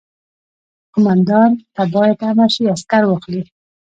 قوماندان 0.93 1.51
ته 1.75 1.83
باید 1.93 2.19
امر 2.29 2.49
شي 2.55 2.63
عسکر 2.75 3.03
واخلي. 3.07 3.41